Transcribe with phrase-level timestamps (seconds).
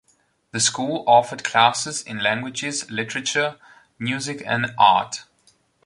[0.49, 3.59] The school offered classes in languages, literature,
[3.99, 5.25] music and art.